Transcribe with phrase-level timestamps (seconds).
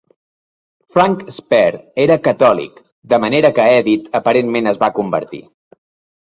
[0.93, 2.79] Frank Spare era catòlic,
[3.13, 5.45] de manera que Edith aparentment es va convertir.